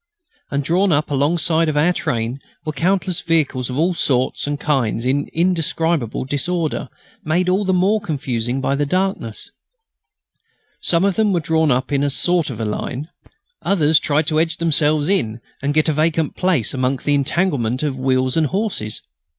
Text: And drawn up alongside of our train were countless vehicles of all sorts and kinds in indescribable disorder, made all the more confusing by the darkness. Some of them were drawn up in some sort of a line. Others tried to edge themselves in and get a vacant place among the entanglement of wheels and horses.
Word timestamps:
And 0.49 0.63
drawn 0.63 0.91
up 0.91 1.11
alongside 1.11 1.69
of 1.69 1.77
our 1.77 1.93
train 1.93 2.41
were 2.65 2.73
countless 2.73 3.21
vehicles 3.21 3.69
of 3.69 3.77
all 3.77 3.93
sorts 3.93 4.47
and 4.47 4.59
kinds 4.59 5.05
in 5.05 5.29
indescribable 5.31 6.25
disorder, 6.25 6.89
made 7.23 7.47
all 7.47 7.65
the 7.65 7.71
more 7.71 8.01
confusing 8.01 8.61
by 8.61 8.73
the 8.73 8.87
darkness. 8.87 9.51
Some 10.81 11.05
of 11.05 11.17
them 11.17 11.33
were 11.33 11.39
drawn 11.39 11.69
up 11.69 11.91
in 11.91 12.01
some 12.01 12.09
sort 12.09 12.49
of 12.49 12.59
a 12.59 12.65
line. 12.65 13.09
Others 13.61 13.99
tried 13.99 14.25
to 14.25 14.39
edge 14.39 14.57
themselves 14.57 15.07
in 15.07 15.39
and 15.61 15.71
get 15.71 15.87
a 15.87 15.93
vacant 15.93 16.35
place 16.35 16.73
among 16.73 16.97
the 16.97 17.13
entanglement 17.13 17.83
of 17.83 17.99
wheels 17.99 18.35
and 18.35 18.47
horses. 18.47 19.03